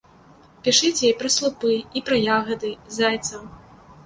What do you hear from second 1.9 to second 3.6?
і пра ягады, зайцаў.